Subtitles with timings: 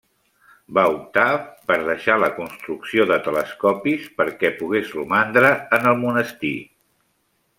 [0.77, 1.25] Va optar
[1.71, 6.55] per deixar la construcció de telescopis perquè pogués romandre en el monestir.